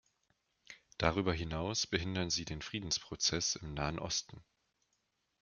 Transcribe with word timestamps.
Darüber 0.97 1.31
hinaus 1.31 1.85
behindern 1.85 2.31
sie 2.31 2.43
den 2.43 2.63
Friedensprozess 2.63 3.55
im 3.57 3.75
Nahen 3.75 3.99
Osten. 3.99 4.43